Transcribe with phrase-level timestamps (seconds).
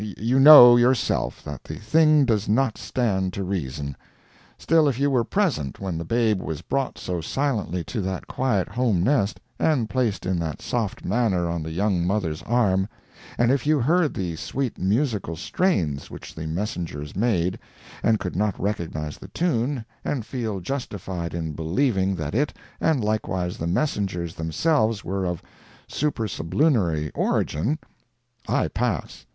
[0.17, 3.95] You know, yourself, that the thing does not stand to reason.
[4.57, 8.67] Still, if you were present when the babe was brought so silently to that quiet
[8.67, 12.87] home nest, and placed in that soft manner on the young mother's arm,
[13.37, 17.59] and if you heard the sweet musical strains which the messengers made,
[18.01, 23.59] and could not recognize the tune, and feel justified in believing that it and likewise
[23.59, 25.43] the messengers themselves were of
[25.87, 27.77] super sublunary origin,
[28.47, 29.27] I pass.